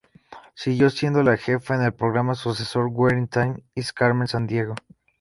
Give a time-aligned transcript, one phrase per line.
[0.55, 4.73] Siguió siendo "La Jefa" en el programa sucesor "Where in Time is Carmen Sandiego?